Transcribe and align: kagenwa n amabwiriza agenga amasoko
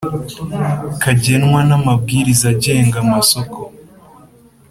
kagenwa 1.01 1.59
n 1.69 1.71
amabwiriza 1.77 2.45
agenga 2.53 2.97
amasoko 3.05 3.59